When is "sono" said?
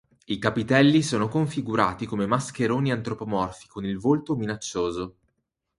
1.03-1.27